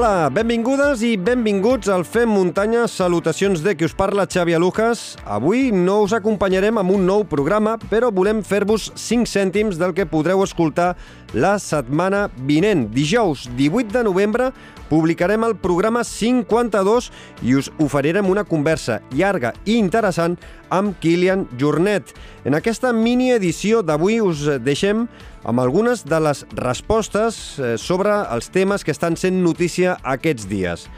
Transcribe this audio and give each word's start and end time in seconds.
Hola, 0.00 0.30
benvingudes 0.32 1.02
i 1.04 1.10
benvinguts 1.20 1.90
al 1.92 2.06
Fem 2.08 2.30
Muntanya. 2.32 2.86
Salutacions 2.88 3.60
de 3.60 3.74
qui 3.76 3.84
us 3.84 3.92
parla, 3.92 4.24
Xavi 4.24 4.54
Alujas. 4.56 5.18
Avui 5.28 5.68
no 5.76 5.98
us 6.06 6.14
acompanyarem 6.16 6.80
amb 6.80 6.94
un 6.94 7.04
nou 7.04 7.26
programa, 7.28 7.74
però 7.90 8.08
volem 8.08 8.40
fer-vos 8.40 8.88
5 8.96 9.28
cèntims 9.28 9.76
del 9.76 9.92
que 9.92 10.08
podreu 10.08 10.40
escoltar 10.40 10.94
la 11.36 11.58
setmana 11.60 12.30
vinent. 12.48 12.86
Dijous 12.96 13.44
18 13.58 13.92
de 13.98 14.06
novembre 14.08 14.48
publicarem 14.88 15.44
el 15.44 15.58
programa 15.60 16.00
52 16.02 17.10
i 17.44 17.58
us 17.60 17.68
oferirem 17.76 18.24
una 18.26 18.46
conversa 18.48 19.02
llarga 19.12 19.52
i 19.66 19.76
interessant 19.76 20.38
amb 20.72 20.96
Kilian 21.02 21.44
Jornet. 21.60 22.16
En 22.48 22.56
aquesta 22.56 22.94
mini 22.96 23.34
edició 23.36 23.84
d'avui 23.84 24.22
us 24.24 24.48
deixem 24.64 25.10
amb 25.44 25.60
algunes 25.60 26.04
de 26.04 26.18
les 26.20 26.44
respostes 26.56 27.58
eh, 27.58 27.76
sobre 27.78 28.12
els 28.32 28.50
temes 28.52 28.84
que 28.84 28.92
estan 28.94 29.16
sent 29.16 29.40
notícia 29.44 29.96
aquests 30.02 30.48
dies. 30.50 30.88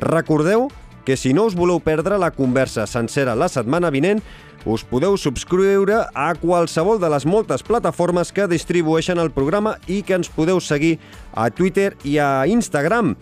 Recordeu 0.00 0.68
que 1.04 1.16
si 1.20 1.34
no 1.36 1.44
us 1.46 1.54
voleu 1.54 1.78
perdre 1.84 2.18
la 2.18 2.32
conversa 2.32 2.88
sencera 2.88 3.36
la 3.36 3.50
setmana 3.52 3.92
vinent, 3.94 4.22
us 4.64 4.80
podeu 4.88 5.18
subscriure 5.20 6.06
a 6.16 6.30
qualsevol 6.40 6.98
de 7.00 7.10
les 7.12 7.26
moltes 7.28 7.62
plataformes 7.62 8.32
que 8.32 8.48
distribueixen 8.48 9.20
el 9.20 9.30
programa 9.30 9.76
i 9.86 10.00
que 10.02 10.16
ens 10.16 10.32
podeu 10.32 10.60
seguir 10.64 10.96
a 11.36 11.50
Twitter 11.52 11.92
i 12.02 12.16
a 12.16 12.46
Instagram. 12.48 13.12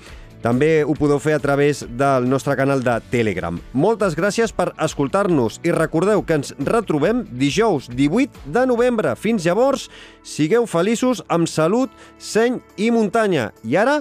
També 0.42 0.82
ho 0.82 0.96
podeu 0.98 1.20
fer 1.22 1.36
a 1.36 1.42
través 1.42 1.84
del 1.86 2.26
nostre 2.26 2.56
canal 2.58 2.82
de 2.82 2.96
Telegram. 3.12 3.60
Moltes 3.72 4.16
gràcies 4.18 4.50
per 4.50 4.72
escoltar-nos 4.82 5.60
i 5.62 5.70
recordeu 5.70 6.24
que 6.26 6.40
ens 6.40 6.50
retrobem 6.66 7.22
dijous 7.30 7.86
18 7.86 8.50
de 8.50 8.66
novembre. 8.66 9.14
Fins 9.14 9.46
llavors, 9.46 9.86
sigueu 10.26 10.66
feliços 10.66 11.22
amb 11.30 11.46
salut, 11.46 11.94
seny 12.18 12.58
i 12.76 12.90
muntanya. 12.90 13.52
I 13.62 13.78
ara, 13.78 14.00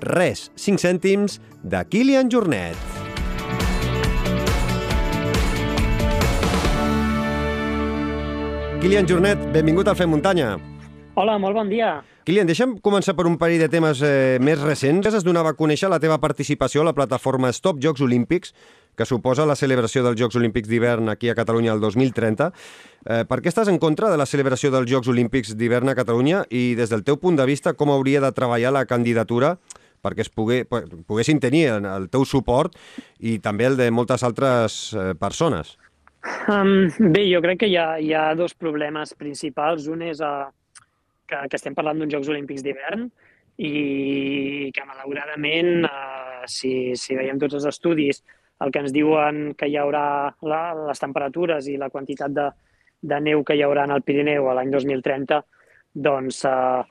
res, 0.00 0.48
5 0.56 0.80
cèntims 0.80 1.40
de 1.60 1.84
Kilian 1.92 2.32
Jornet. 2.32 2.96
Kilian 8.80 9.08
Jornet, 9.08 9.40
benvingut 9.52 9.88
al 9.92 9.96
Fem 9.98 10.08
Muntanya. 10.08 10.54
Hola, 11.16 11.36
molt 11.42 11.56
bon 11.56 11.68
dia. 11.68 11.98
Kilian, 12.26 12.48
deixa'm 12.48 12.72
començar 12.82 13.12
per 13.14 13.28
un 13.30 13.36
parell 13.38 13.60
de 13.62 13.68
temes 13.70 14.00
eh, 14.02 14.38
més 14.42 14.58
recents. 14.58 15.06
Es 15.14 15.22
donava 15.22 15.52
a 15.52 15.54
conèixer 15.54 15.86
la 15.86 16.00
teva 16.02 16.16
participació 16.18 16.82
a 16.82 16.86
la 16.88 16.92
plataforma 16.96 17.52
Stop 17.54 17.78
Jocs 17.78 18.02
Olímpics, 18.02 18.50
que 18.98 19.06
suposa 19.06 19.46
la 19.46 19.54
celebració 19.54 20.02
dels 20.02 20.18
Jocs 20.18 20.34
Olímpics 20.40 20.66
d'hivern 20.66 21.12
aquí 21.12 21.30
a 21.30 21.36
Catalunya 21.38 21.76
el 21.76 21.84
2030. 21.84 22.48
Eh, 22.50 23.20
per 23.30 23.38
què 23.44 23.52
estàs 23.52 23.70
en 23.70 23.78
contra 23.78 24.10
de 24.10 24.18
la 24.18 24.26
celebració 24.26 24.72
dels 24.74 24.90
Jocs 24.90 25.12
Olímpics 25.14 25.54
d'hivern 25.54 25.94
a 25.94 25.94
Catalunya 25.94 26.42
i 26.50 26.74
des 26.74 26.90
del 26.90 27.06
teu 27.06 27.20
punt 27.22 27.38
de 27.38 27.46
vista 27.46 27.76
com 27.78 27.94
hauria 27.94 28.24
de 28.26 28.32
treballar 28.34 28.74
la 28.74 28.88
candidatura 28.90 29.54
perquè 30.02 30.26
es 30.26 30.34
pogué, 30.34 30.64
poguessin 30.66 31.38
tenir 31.38 31.68
el 31.78 32.10
teu 32.10 32.26
suport 32.26 32.74
i 33.22 33.38
també 33.38 33.70
el 33.70 33.78
de 33.78 33.92
moltes 33.94 34.26
altres 34.26 34.82
eh, 34.98 35.12
persones? 35.14 35.76
Um, 36.50 36.90
bé, 36.98 37.28
jo 37.30 37.38
crec 37.38 37.62
que 37.62 37.70
hi 37.70 37.78
ha, 37.78 37.90
hi 38.02 38.10
ha 38.18 38.32
dos 38.34 38.58
problemes 38.58 39.14
principals. 39.14 39.86
Un 39.86 40.02
és 40.10 40.18
uh, 40.18 40.48
que, 41.28 41.42
que 41.50 41.58
estem 41.58 41.74
parlant 41.76 42.00
d'uns 42.00 42.12
Jocs 42.14 42.30
Olímpics 42.32 42.64
d'hivern 42.64 43.06
i 43.56 44.70
que, 44.74 44.84
malauradament, 44.84 45.86
uh, 45.88 46.44
si, 46.50 46.94
si 46.98 47.16
veiem 47.16 47.40
tots 47.40 47.56
els 47.58 47.68
estudis, 47.70 48.22
el 48.64 48.72
que 48.72 48.82
ens 48.84 48.92
diuen 48.92 49.54
que 49.58 49.68
hi 49.68 49.76
haurà 49.80 50.06
la, 50.48 50.60
les 50.88 51.00
temperatures 51.02 51.68
i 51.68 51.76
la 51.80 51.90
quantitat 51.92 52.32
de, 52.36 52.50
de 53.00 53.18
neu 53.20 53.44
que 53.44 53.56
hi 53.56 53.64
haurà 53.64 53.84
en 53.88 53.96
el 53.96 54.04
Pirineu 54.04 54.48
a 54.48 54.56
l'any 54.58 54.72
2030, 54.72 55.40
doncs 56.08 56.42
uh, 56.48 56.84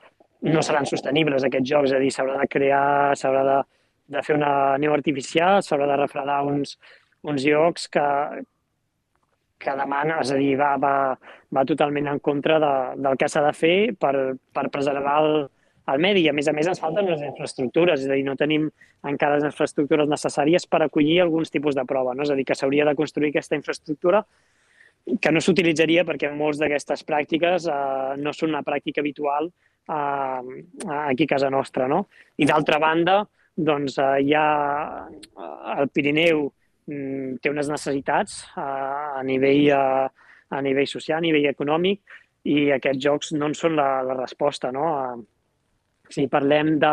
no 0.46 0.62
seran 0.62 0.86
sostenibles 0.86 1.46
aquests 1.46 1.70
jocs, 1.70 1.90
és 1.90 1.96
a 1.96 2.02
dir, 2.02 2.12
s'haurà 2.14 2.36
de 2.42 2.50
crear, 2.50 3.14
s'haurà 3.18 3.46
de, 3.46 3.56
de 4.16 4.22
fer 4.26 4.36
una 4.38 4.52
neu 4.82 4.94
artificial, 4.94 5.62
s'haurà 5.62 5.88
de 5.90 5.98
refredar 6.02 6.42
uns, 6.46 6.76
uns 7.26 7.46
llocs 7.46 7.88
que, 7.90 8.06
que 9.58 9.74
demana, 9.78 10.20
és 10.22 10.32
a 10.32 10.38
dir, 10.40 10.54
va, 10.60 10.74
va, 10.80 10.94
va 11.54 11.66
totalment 11.68 12.08
en 12.12 12.18
contra 12.24 12.58
de, 12.62 12.72
del 13.02 13.20
que 13.20 13.28
s'ha 13.30 13.44
de 13.46 13.52
fer 13.56 13.76
per, 14.00 14.14
per 14.54 14.66
preservar 14.72 15.16
el, 15.24 15.46
el 15.92 16.02
medi. 16.02 16.26
I, 16.26 16.30
a 16.30 16.36
més 16.36 16.50
a 16.50 16.54
més, 16.56 16.68
ens 16.70 16.82
falten 16.82 17.08
les 17.08 17.22
infraestructures, 17.24 18.02
és 18.02 18.10
a 18.10 18.18
dir, 18.18 18.26
no 18.26 18.36
tenim 18.38 18.68
encara 19.06 19.38
les 19.38 19.46
infraestructures 19.48 20.10
necessàries 20.10 20.66
per 20.68 20.82
acollir 20.84 21.20
alguns 21.22 21.52
tipus 21.54 21.78
de 21.78 21.86
prova. 21.88 22.14
No? 22.14 22.26
És 22.26 22.34
a 22.34 22.38
dir, 22.38 22.46
que 22.48 22.58
s'hauria 22.58 22.86
de 22.88 22.96
construir 22.98 23.32
aquesta 23.32 23.58
infraestructura 23.58 24.24
que 25.22 25.30
no 25.30 25.40
s'utilitzaria 25.42 26.02
perquè 26.06 26.32
molts 26.34 26.58
d'aquestes 26.58 27.04
pràctiques 27.06 27.68
eh, 27.70 28.14
no 28.18 28.32
són 28.34 28.50
una 28.50 28.64
pràctica 28.66 29.02
habitual 29.04 29.46
eh, 29.46 30.62
aquí 31.06 31.28
a 31.28 31.32
casa 31.36 31.50
nostra. 31.52 31.86
No? 31.88 32.06
I 32.36 32.48
d'altra 32.48 32.80
banda, 32.82 33.20
doncs, 33.56 34.00
eh, 34.02 34.22
hi 34.26 34.34
ha 34.34 34.46
el 35.76 35.92
Pirineu, 35.94 36.48
té 36.86 37.50
unes 37.50 37.68
necessitats 37.70 38.44
a, 38.54 38.66
a, 39.18 39.22
nivell, 39.26 39.70
a, 39.74 40.06
a 40.54 40.62
nivell 40.62 40.88
social, 40.90 41.18
a 41.18 41.26
nivell 41.26 41.48
econòmic, 41.50 42.02
i 42.46 42.70
aquests 42.76 43.02
jocs 43.02 43.32
no 43.34 43.50
en 43.50 43.56
són 43.58 43.74
la, 43.78 43.88
la 44.06 44.14
resposta. 44.20 44.70
No? 44.74 44.86
Si 46.10 46.28
parlem 46.30 46.76
de, 46.82 46.92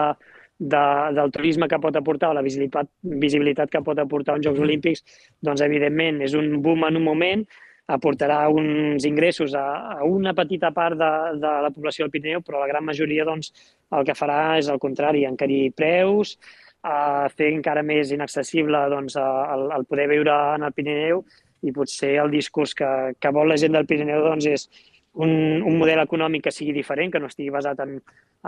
de, 0.57 0.85
del 1.13 1.31
turisme 1.31 1.67
que 1.69 1.79
pot 1.81 1.95
aportar 1.99 2.31
o 2.31 2.37
la 2.37 2.45
visibilitat, 2.45 2.89
visibilitat 3.01 3.69
que 3.69 3.83
pot 3.85 3.99
aportar 3.99 4.37
uns 4.37 4.47
Jocs 4.47 4.59
mm. 4.59 4.65
Olímpics, 4.65 5.05
doncs 5.43 5.61
evidentment 5.65 6.23
és 6.25 6.33
un 6.39 6.57
boom 6.63 6.87
en 6.87 6.97
un 6.97 7.05
moment, 7.05 7.45
aportarà 7.93 8.45
uns 8.47 9.03
ingressos 9.05 9.53
a, 9.59 9.65
a 9.99 10.07
una 10.07 10.33
petita 10.33 10.71
part 10.71 10.97
de, 10.97 11.11
de 11.43 11.53
la 11.65 11.71
població 11.75 12.05
del 12.05 12.13
Pirineu, 12.13 12.41
però 12.41 12.61
la 12.61 12.69
gran 12.71 12.85
majoria 12.87 13.25
doncs, 13.27 13.51
el 13.93 14.05
que 14.07 14.15
farà 14.15 14.57
és 14.57 14.69
el 14.71 14.79
contrari, 14.79 15.25
encarir 15.27 15.73
preus, 15.75 16.37
a 16.83 17.29
fer 17.31 17.49
encara 17.53 17.83
més 17.83 18.11
inaccessible 18.11 18.81
doncs, 18.91 19.16
el, 19.19 19.69
el 19.71 19.85
poder 19.88 20.09
viure 20.11 20.33
en 20.57 20.67
el 20.67 20.73
Pirineu 20.75 21.23
i 21.63 21.71
potser 21.71 22.17
el 22.19 22.31
discurs 22.33 22.73
que, 22.75 22.89
que 23.19 23.31
vol 23.31 23.53
la 23.53 23.59
gent 23.59 23.75
del 23.75 23.88
Pirineu 23.88 24.25
doncs, 24.25 24.47
és 24.51 24.67
un, 25.13 25.31
un 25.63 25.77
model 25.79 26.01
econòmic 26.03 26.47
que 26.47 26.53
sigui 26.53 26.73
diferent, 26.75 27.13
que 27.13 27.21
no 27.23 27.29
estigui 27.31 27.53
basat 27.53 27.79
en, 27.85 27.95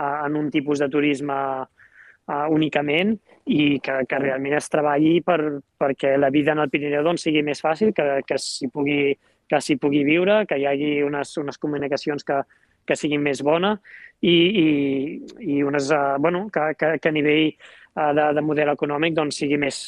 en 0.02 0.36
un 0.36 0.50
tipus 0.52 0.82
de 0.82 0.90
turisme 0.92 1.36
uh, 1.64 2.46
únicament 2.52 3.14
i 3.46 3.78
que, 3.80 4.02
que 4.10 4.20
realment 4.20 4.58
es 4.58 4.68
treballi 4.72 5.20
per, 5.24 5.38
perquè 5.78 6.16
la 6.18 6.30
vida 6.34 6.52
en 6.52 6.64
el 6.64 6.70
Pirineu 6.72 7.06
doncs, 7.06 7.24
sigui 7.24 7.44
més 7.46 7.62
fàcil, 7.64 7.94
que, 7.96 8.20
que 8.26 8.40
s'hi 8.42 8.68
pugui, 8.68 9.14
que 9.48 9.62
pugui 9.80 10.04
viure, 10.04 10.42
que 10.44 10.58
hi 10.60 10.68
hagi 10.68 10.92
unes, 11.06 11.36
unes 11.40 11.56
comunicacions 11.62 12.26
que, 12.26 12.42
que 12.86 12.98
siguin 12.98 13.22
més 13.22 13.40
bona 13.46 13.76
i, 14.20 14.36
i, 14.36 14.68
i 15.56 15.62
unes, 15.64 15.88
uh, 15.94 16.18
bueno, 16.20 16.50
que, 16.52 16.72
que, 16.76 16.96
que 17.00 17.08
a 17.08 17.16
nivell 17.16 17.54
de, 17.96 18.24
de 18.36 18.42
model 18.44 18.70
econòmic 18.74 19.14
doncs, 19.16 19.38
sigui 19.40 19.56
més, 19.60 19.78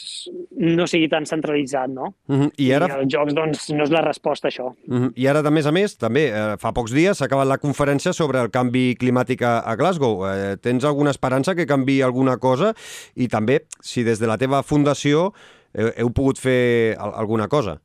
no 0.57 0.87
sigui 0.89 1.11
tan 1.13 1.27
centralitzat, 1.29 1.91
no? 1.93 2.15
Uh 2.29 2.37
-huh. 2.37 2.51
I, 2.57 2.71
ara... 2.73 2.87
I 2.89 3.03
els 3.03 3.13
jocs 3.13 3.35
doncs, 3.35 3.69
no 3.71 3.85
és 3.85 3.91
la 3.91 4.01
resposta 4.01 4.49
a 4.49 4.51
això. 4.51 4.73
Uh 4.89 4.97
-huh. 4.97 5.13
I 5.15 5.27
ara, 5.27 5.43
de 5.43 5.51
més 5.51 5.67
a 5.67 5.73
més, 5.73 5.97
també, 5.99 6.29
eh, 6.29 6.57
fa 6.59 6.73
pocs 6.73 6.93
dies 6.93 7.19
s'ha 7.19 7.27
acabat 7.27 7.47
la 7.47 7.59
conferència 7.59 8.13
sobre 8.13 8.41
el 8.41 8.51
canvi 8.51 8.97
climàtic 8.97 9.43
a, 9.43 9.59
a 9.61 9.77
Glasgow. 9.77 10.27
Eh, 10.27 10.57
tens 10.57 10.85
alguna 10.85 11.11
esperança 11.11 11.55
que 11.55 11.67
canvi 11.67 12.03
alguna 12.03 12.39
cosa? 12.39 12.75
I 13.15 13.29
també, 13.29 13.61
si 13.81 14.05
des 14.05 14.19
de 14.19 14.27
la 14.27 14.39
teva 14.39 14.63
fundació 14.63 15.33
heu, 15.75 15.91
heu 15.97 16.11
pogut 16.11 16.39
fer 16.39 16.97
alguna 16.99 17.49
cosa? 17.49 17.79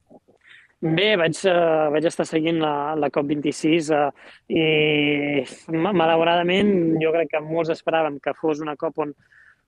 Bé, 0.84 1.16
vaig, 1.16 1.38
uh, 1.48 1.90
vaig 1.94 2.06
estar 2.06 2.26
seguint 2.28 2.58
la, 2.60 2.94
la 3.00 3.08
COP26 3.08 3.92
uh, 3.96 4.10
i 4.52 5.46
malauradament 5.72 6.98
jo 7.00 7.14
crec 7.16 7.30
que 7.32 7.40
molts 7.40 7.72
esperàvem 7.72 8.20
que 8.20 8.34
fos 8.36 8.60
una 8.60 8.76
COP 8.76 9.00
on 9.00 9.14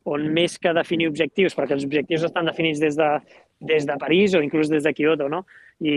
on 0.05 0.27
més 0.33 0.59
que 0.61 0.73
definir 0.77 1.09
objectius, 1.09 1.55
perquè 1.57 1.75
els 1.75 1.85
objectius 1.87 2.25
estan 2.27 2.45
definits 2.49 2.81
des 2.81 2.97
de, 2.99 3.09
des 3.65 3.87
de 3.89 3.95
París 4.01 4.35
o 4.35 4.41
inclús 4.43 4.69
des 4.69 4.83
de 4.85 4.93
Kyoto, 4.93 5.29
no? 5.29 5.43
I, 5.81 5.95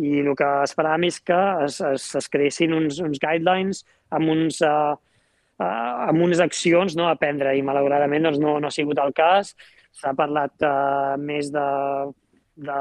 i 0.00 0.12
el 0.22 0.30
que 0.38 0.50
esperàvem 0.64 1.08
és 1.08 1.18
que 1.20 1.40
es, 1.66 1.80
es, 1.84 2.06
es 2.20 2.30
creessin 2.32 2.72
uns, 2.76 3.00
uns 3.04 3.20
guidelines 3.20 3.82
amb, 4.14 4.30
uns, 4.32 4.62
uh, 4.64 4.94
uh, 5.60 6.06
amb 6.06 6.22
unes 6.24 6.40
accions 6.40 6.96
no, 6.96 7.10
a 7.10 7.18
prendre 7.20 7.52
i 7.58 7.64
malauradament 7.66 8.30
doncs, 8.30 8.40
no, 8.40 8.56
no 8.62 8.70
ha 8.70 8.74
sigut 8.74 9.02
el 9.02 9.12
cas. 9.16 9.52
S'ha 9.96 10.14
parlat 10.16 10.64
uh, 10.64 11.16
més 11.20 11.50
de, 11.52 11.68
de, 12.56 12.80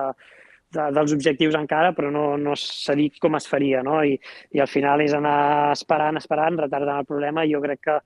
de, 0.76 0.90
dels 0.96 1.16
objectius 1.18 1.58
encara, 1.58 1.92
però 1.98 2.12
no, 2.14 2.28
no 2.38 2.56
s'ha 2.60 2.96
dit 2.96 3.18
com 3.20 3.36
es 3.40 3.50
faria, 3.50 3.84
no? 3.84 4.02
I, 4.06 4.16
I 4.56 4.64
al 4.64 4.72
final 4.72 5.04
és 5.04 5.16
anar 5.18 5.72
esperant, 5.74 6.22
esperant, 6.22 6.62
retardant 6.68 7.02
el 7.02 7.10
problema 7.10 7.44
i 7.44 7.56
jo 7.56 7.64
crec 7.66 7.82
que 7.90 8.02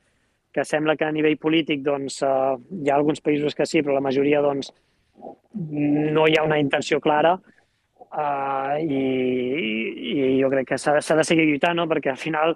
que 0.53 0.65
sembla 0.65 0.95
que 0.97 1.05
a 1.05 1.13
nivell 1.13 1.37
polític 1.37 1.83
doncs, 1.85 2.21
eh, 2.25 2.55
hi 2.83 2.89
ha 2.89 2.97
alguns 2.97 3.21
països 3.21 3.55
que 3.55 3.67
sí, 3.69 3.83
però 3.83 3.95
la 3.97 4.05
majoria 4.05 4.41
doncs, 4.45 4.71
no 5.53 6.27
hi 6.27 6.37
ha 6.37 6.45
una 6.47 6.59
intenció 6.61 6.99
clara 7.03 7.35
eh, 7.37 8.75
i, 8.85 9.03
i 10.13 10.25
jo 10.39 10.49
crec 10.53 10.71
que 10.73 10.79
s'ha 10.81 10.97
de 10.99 11.27
seguir 11.27 11.45
lluitant, 11.49 11.77
no? 11.77 11.87
perquè 11.91 12.13
al 12.13 12.21
final 12.21 12.55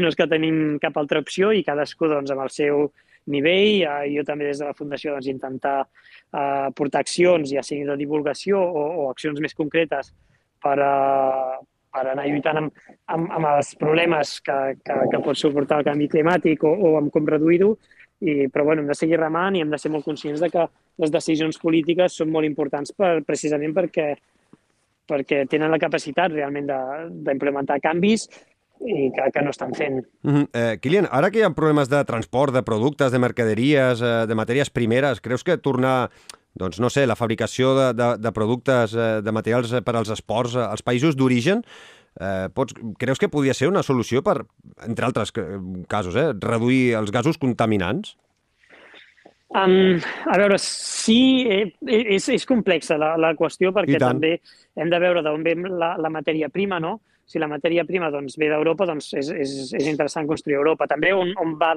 no 0.00 0.10
és 0.10 0.18
que 0.18 0.28
tenim 0.28 0.76
cap 0.82 0.98
altra 1.00 1.22
opció 1.22 1.52
i 1.52 1.64
cadascú 1.64 2.10
doncs, 2.10 2.32
amb 2.34 2.44
el 2.44 2.52
seu 2.52 2.86
nivell, 3.32 3.82
eh, 3.86 4.12
jo 4.16 4.26
també 4.28 4.50
des 4.50 4.60
de 4.60 4.68
la 4.68 4.76
Fundació 4.76 5.16
doncs, 5.16 5.30
intentar 5.32 5.78
eh, 5.84 6.68
portar 6.76 7.04
accions, 7.06 7.48
ja 7.54 7.64
sigui 7.64 7.86
de 7.88 7.96
divulgació 8.00 8.60
o, 8.60 8.86
o 9.04 9.10
accions 9.10 9.40
més 9.40 9.56
concretes 9.56 10.12
per, 10.62 10.78
eh, 10.82 11.60
per 11.92 12.06
anar 12.08 12.26
lluitant 12.28 12.60
amb, 12.62 12.84
amb, 13.14 13.30
amb 13.38 13.48
els 13.54 13.74
problemes 13.80 14.38
que, 14.44 14.58
que, 14.84 14.98
que 15.12 15.22
pot 15.24 15.38
suportar 15.38 15.80
el 15.80 15.88
canvi 15.90 16.08
climàtic 16.12 16.64
o, 16.64 16.72
o 16.72 16.94
amb 17.00 17.12
com 17.14 17.28
reduir-ho 17.28 17.74
i, 18.22 18.46
però 18.52 18.64
bueno, 18.68 18.82
hem 18.82 18.90
de 18.92 18.98
seguir 18.98 19.18
remant 19.18 19.56
i 19.56 19.64
hem 19.64 19.72
de 19.72 19.80
ser 19.82 19.90
molt 19.90 20.06
conscients 20.06 20.40
de 20.42 20.50
que 20.52 20.68
les 21.02 21.10
decisions 21.10 21.58
polítiques 21.58 22.14
són 22.20 22.30
molt 22.30 22.46
importants 22.46 22.94
per, 22.94 23.16
precisament 23.26 23.74
perquè, 23.74 24.12
perquè 25.10 25.42
tenen 25.50 25.72
la 25.72 25.80
capacitat 25.82 26.32
realment 26.32 26.70
d'implementar 27.26 27.80
canvis 27.82 28.28
i 28.82 29.10
que, 29.14 29.28
que 29.34 29.42
no 29.42 29.50
estan 29.50 29.74
fent. 29.74 30.00
Mm 30.22 30.34
-hmm. 30.34 30.46
eh, 30.52 30.78
Kilian, 30.80 31.08
ara 31.10 31.30
que 31.30 31.38
hi 31.38 31.42
ha 31.42 31.50
problemes 31.50 31.88
de 31.88 32.04
transport, 32.04 32.52
de 32.54 32.62
productes, 32.62 33.12
de 33.12 33.18
mercaderies, 33.18 34.02
eh, 34.02 34.26
de 34.26 34.34
matèries 34.34 34.70
primeres, 34.70 35.20
creus 35.20 35.44
que 35.44 35.56
tornar 35.58 36.10
doncs 36.58 36.80
no 36.80 36.90
sé, 36.92 37.06
la 37.06 37.16
fabricació 37.16 37.72
de, 37.78 37.88
de, 37.96 38.08
de 38.20 38.32
productes, 38.36 38.94
eh, 38.94 39.10
de 39.24 39.34
materials 39.34 39.72
per 39.84 39.96
als 39.96 40.12
esports 40.12 40.56
eh, 40.56 40.64
als 40.64 40.84
països 40.84 41.16
d'origen, 41.16 41.62
eh, 42.20 42.48
pots, 42.54 42.76
creus 43.00 43.20
que 43.20 43.30
podria 43.32 43.54
ser 43.56 43.70
una 43.70 43.84
solució 43.86 44.22
per, 44.24 44.42
entre 44.86 45.08
altres 45.08 45.32
casos, 45.88 46.16
eh, 46.16 46.32
reduir 46.40 46.98
els 47.00 47.14
gasos 47.14 47.40
contaminants? 47.40 48.16
Um, 49.52 50.00
a 50.32 50.36
veure, 50.40 50.56
sí, 50.56 51.44
eh, 51.44 51.66
és, 51.84 52.28
és 52.32 52.44
complexa 52.48 52.96
la, 52.96 53.14
la 53.20 53.34
qüestió 53.36 53.68
perquè 53.76 53.98
també 54.00 54.38
hem 54.80 54.92
de 54.92 55.00
veure 55.02 55.20
d'on 55.24 55.44
ve 55.44 55.52
la, 55.68 55.92
la 56.00 56.12
matèria 56.12 56.48
prima, 56.48 56.78
no? 56.80 57.00
Si 57.26 57.38
la 57.38 57.48
matèria 57.48 57.84
prima 57.88 58.10
doncs, 58.12 58.36
ve 58.40 58.48
d'Europa, 58.50 58.86
doncs 58.88 59.12
és, 59.18 59.30
és, 59.30 59.52
és 59.78 59.86
interessant 59.88 60.26
construir 60.28 60.58
Europa. 60.58 60.88
També 60.90 61.12
on, 61.16 61.32
on, 61.40 61.54
va, 61.60 61.72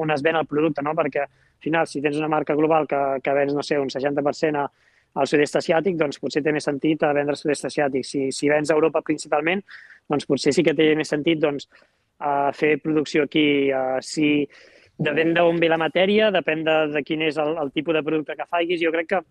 on 0.00 0.12
es 0.14 0.24
ven 0.24 0.38
el 0.40 0.48
producte, 0.50 0.82
no? 0.82 0.94
perquè 0.98 1.22
al 1.26 1.62
final, 1.62 1.86
si 1.86 2.02
tens 2.02 2.18
una 2.18 2.30
marca 2.32 2.56
global 2.58 2.88
que, 2.90 3.02
que 3.22 3.34
vens, 3.36 3.54
no 3.54 3.64
sé, 3.66 3.78
un 3.78 3.92
60% 3.92 4.62
a, 4.62 4.66
al 5.16 5.28
sud-est 5.30 5.60
asiàtic, 5.60 5.96
doncs 6.00 6.20
potser 6.20 6.42
té 6.44 6.52
més 6.52 6.66
sentit 6.68 7.04
a 7.04 7.12
vendre 7.16 7.36
al 7.36 7.40
sud-est 7.40 7.68
asiàtic. 7.70 8.04
Si, 8.04 8.30
si 8.34 8.50
vens 8.52 8.70
a 8.70 8.76
Europa 8.76 9.04
principalment, 9.04 9.62
doncs 10.10 10.28
potser 10.28 10.52
sí 10.52 10.64
que 10.64 10.74
té 10.76 10.90
més 10.98 11.12
sentit 11.12 11.40
doncs, 11.42 11.68
a 12.18 12.50
fer 12.56 12.76
producció 12.82 13.26
aquí. 13.26 13.70
A, 13.72 13.98
si 14.04 14.46
depèn 14.96 15.34
d'on 15.36 15.60
ve 15.60 15.70
la 15.72 15.80
matèria, 15.80 16.30
depèn 16.34 16.64
de, 16.64 16.76
de 16.94 17.02
quin 17.04 17.24
és 17.26 17.38
el, 17.40 17.56
el 17.60 17.72
tipus 17.72 17.96
de 17.96 18.04
producte 18.04 18.36
que 18.36 18.48
facis. 18.48 18.80
Jo 18.82 18.92
crec 18.94 19.12
que, 19.12 19.22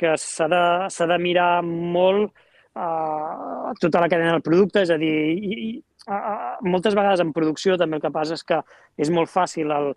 que 0.00 0.16
s'ha 0.20 0.48
de, 0.50 0.64
de 1.12 1.20
mirar 1.22 1.50
molt 1.64 2.32
uh, 2.74 3.72
tota 3.80 4.02
la 4.02 4.10
cadena 4.10 4.36
del 4.36 4.44
producte, 4.44 4.84
és 4.84 4.92
a 4.92 4.98
dir, 5.00 5.14
i, 5.34 5.58
i, 5.68 5.68
uh, 6.08 6.56
moltes 6.66 6.96
vegades 6.96 7.22
en 7.24 7.32
producció 7.36 7.78
també 7.80 7.98
el 7.98 8.04
que 8.04 8.14
passa 8.14 8.38
és 8.38 8.44
que 8.46 8.60
és 9.00 9.10
molt 9.14 9.32
fàcil 9.32 9.72
el, 9.74 9.92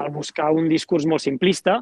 el 0.00 0.10
buscar 0.14 0.52
un 0.54 0.68
discurs 0.72 1.06
molt 1.08 1.24
simplista 1.24 1.80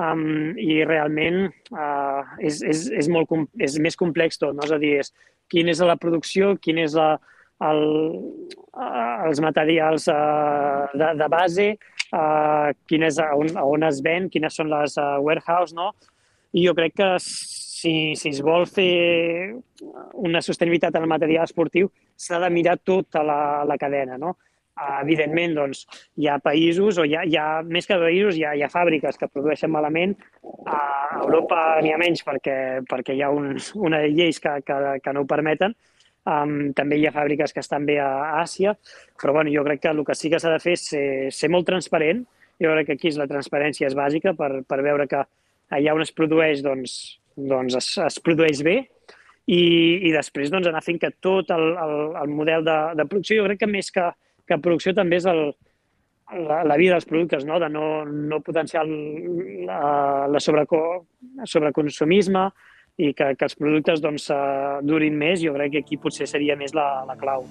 um, 0.00 0.52
i 0.58 0.82
realment 0.84 1.46
uh, 1.72 2.36
és, 2.38 2.60
és, 2.62 2.86
és, 3.02 3.08
molt, 3.12 3.32
és 3.58 3.78
més 3.82 3.96
complex 3.98 4.40
tot, 4.42 4.56
no? 4.56 4.66
és 4.66 4.74
a 4.74 4.80
dir, 4.82 4.98
és 5.04 5.12
quina 5.52 5.72
és 5.72 5.82
la 5.84 5.98
producció, 6.00 6.54
quin 6.62 6.80
és 6.82 6.96
la, 6.98 7.14
el, 7.66 7.82
uh, 8.74 9.14
els 9.28 9.40
materials 9.44 10.08
uh, 10.12 10.86
de, 10.94 11.12
de 11.20 11.30
base, 11.32 11.70
uh, 12.12 12.74
quin 12.90 13.06
és 13.08 13.20
on, 13.22 13.54
on 13.62 13.86
es 13.88 14.02
ven, 14.04 14.28
quines 14.32 14.58
són 14.58 14.70
les 14.72 14.98
uh, 15.00 15.16
warehouse, 15.24 15.76
no? 15.76 15.92
I 16.56 16.66
jo 16.66 16.74
crec 16.76 16.96
que 16.98 17.10
si, 17.76 17.92
si 18.16 18.32
es 18.32 18.40
vol 18.44 18.66
fer 18.70 19.54
una 20.26 20.42
sostenibilitat 20.42 20.96
en 20.96 21.06
el 21.06 21.12
material 21.12 21.44
esportiu, 21.44 21.90
s'ha 22.16 22.40
de 22.42 22.50
mirar 22.50 22.78
tota 22.80 23.22
la, 23.26 23.40
la 23.68 23.76
cadena, 23.80 24.16
no? 24.20 24.36
evidentment, 25.00 25.54
doncs, 25.56 25.84
hi 26.20 26.28
ha 26.28 26.36
països, 26.42 26.98
o 27.00 27.04
hi 27.08 27.14
ha, 27.16 27.24
hi 27.24 27.36
ha 27.40 27.46
més 27.64 27.88
que 27.88 27.96
països, 28.00 28.36
hi 28.36 28.44
ha, 28.44 28.52
hi 28.56 28.64
ha 28.64 28.72
fàbriques 28.72 29.16
que 29.16 29.28
produeixen 29.32 29.72
malament. 29.72 30.12
A 30.68 30.80
Europa 31.22 31.60
n'hi 31.82 31.94
ha 31.94 32.00
menys 32.00 32.24
perquè, 32.26 32.56
perquè 32.88 33.16
hi 33.16 33.22
ha 33.24 33.30
un, 33.32 33.54
una 33.88 34.02
lleis 34.04 34.40
que, 34.42 34.58
que, 34.66 34.78
que 35.02 35.14
no 35.16 35.24
ho 35.24 35.30
permeten. 35.30 35.74
Um, 36.26 36.72
també 36.76 36.98
hi 36.98 37.06
ha 37.06 37.14
fàbriques 37.14 37.54
que 37.54 37.62
estan 37.62 37.86
bé 37.86 38.00
a 38.02 38.10
Àsia, 38.42 38.74
però 39.20 39.32
bueno, 39.36 39.52
jo 39.54 39.62
crec 39.64 39.84
que 39.84 39.92
el 39.94 40.02
que 40.04 40.16
sí 40.18 40.30
que 40.32 40.40
s'ha 40.42 40.52
de 40.52 40.62
fer 40.62 40.74
és 40.76 40.88
ser, 40.90 41.06
ser 41.32 41.52
molt 41.54 41.68
transparent. 41.70 42.24
Jo 42.60 42.72
crec 42.74 42.90
que 42.90 42.96
aquí 42.98 43.12
la 43.16 43.28
transparència 43.30 43.88
és 43.88 43.96
bàsica 43.96 44.34
per, 44.36 44.50
per 44.66 44.82
veure 44.84 45.06
que 45.08 45.22
allà 45.76 45.94
on 45.94 46.04
es 46.04 46.12
produeix 46.12 46.64
doncs, 46.66 47.16
doncs 47.36 47.76
es, 47.78 47.90
es 48.06 48.18
produeix 48.24 48.62
bé 48.64 48.76
i, 49.46 49.60
i 50.08 50.12
després 50.14 50.50
doncs, 50.50 50.66
anar 50.66 50.82
fent 50.84 50.98
que 51.02 51.12
tot 51.22 51.52
el, 51.54 51.68
el, 51.78 51.96
el 52.22 52.32
model 52.32 52.64
de, 52.66 52.76
de 52.98 53.06
producció, 53.06 53.42
jo 53.42 53.46
crec 53.48 53.62
que 53.62 53.70
més 53.70 53.92
que, 53.94 54.08
que 54.48 54.60
producció 54.62 54.94
també 54.96 55.20
és 55.20 55.28
el, 55.30 55.42
la, 56.32 56.62
la 56.64 56.76
vida 56.76 56.96
dels 56.96 57.06
productes, 57.06 57.44
no? 57.46 57.60
de 57.62 57.68
no, 57.70 58.04
no 58.04 58.40
potenciar 58.40 58.84
la, 58.86 60.26
la 60.30 60.42
sobreco, 60.42 61.06
sobreconsumisme 61.44 62.48
i 62.96 63.12
que, 63.12 63.34
que 63.36 63.46
els 63.46 63.56
productes 63.58 64.00
doncs, 64.02 64.30
durin 64.88 65.16
més, 65.18 65.42
jo 65.44 65.54
crec 65.54 65.76
que 65.76 65.84
aquí 65.84 66.00
potser 66.00 66.28
seria 66.30 66.56
més 66.56 66.74
la, 66.74 67.04
la 67.06 67.18
clau. 67.20 67.44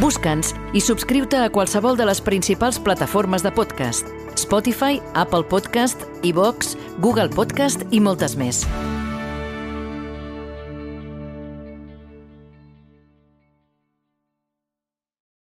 Busca'ns 0.00 0.54
i 0.72 0.80
subscriu-te 0.80 1.36
a 1.36 1.50
qualsevol 1.52 1.98
de 1.98 2.06
les 2.08 2.22
principals 2.24 2.80
plataformes 2.80 3.44
de 3.44 3.52
podcast. 3.52 4.08
Spotify, 4.40 5.02
Apple 5.12 5.44
Podcast, 5.50 6.06
iVox, 6.24 6.72
Google 7.04 7.28
Podcast 7.34 7.84
i 7.92 8.00
moltes 8.00 8.38
més. 8.40 8.64